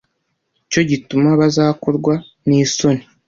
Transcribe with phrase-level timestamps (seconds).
[0.71, 2.13] cyo gituma bazakorwa
[2.47, 3.03] n isoni